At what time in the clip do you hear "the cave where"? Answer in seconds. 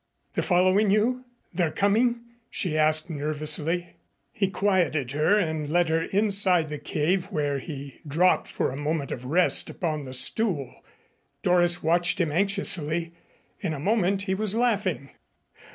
6.71-7.59